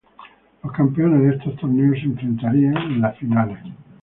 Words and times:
Los 0.63 0.73
campeones 0.73 1.21
de 1.21 1.35
estos 1.37 1.55
torneos 1.57 1.95
se 1.99 2.05
enfrentarían 2.07 2.75
en 2.75 3.01
las 3.01 3.15
finales. 3.19 3.59